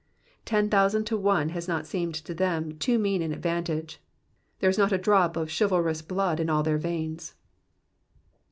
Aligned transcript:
Ten 0.45 0.67
thousand 0.67 1.03
to 1.03 1.15
one 1.15 1.49
has 1.49 1.67
not 1.67 1.85
seemed 1.85 2.15
to 2.15 2.33
them 2.33 2.71
too 2.79 2.97
mean 2.97 3.21
an 3.21 3.31
advantage; 3.31 4.01
there 4.57 4.67
is 4.71 4.79
not 4.79 4.91
a 4.91 4.97
drop 4.97 5.37
of 5.37 5.53
chivalrous 5.55 6.01
blood 6.01 6.39
in 6.39 6.49
all 6.49 6.63
their 6.63 6.79
veins. 6.79 7.35